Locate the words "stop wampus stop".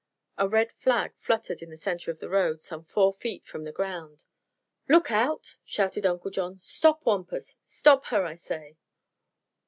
6.59-8.05